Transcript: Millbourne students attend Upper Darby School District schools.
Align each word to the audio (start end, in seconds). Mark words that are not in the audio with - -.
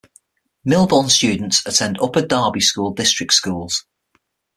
Millbourne 0.65 1.11
students 1.11 1.61
attend 1.67 1.95
Upper 2.01 2.23
Darby 2.25 2.59
School 2.59 2.91
District 2.95 3.31
schools. 3.31 3.85